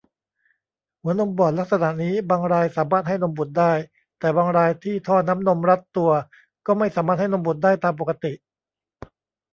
[1.01, 3.71] หัวนมบอดลักษณะนี้บางรายสามารถให้นมบุตรได้
[4.19, 6.11] แต่บางรายที่ท่อน้ำนมรัดตัว
[6.65, 8.33] ก็ไม่สามารถให้นมบุตรได้ตามปกติ